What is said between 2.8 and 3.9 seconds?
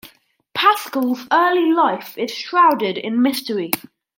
in mystery.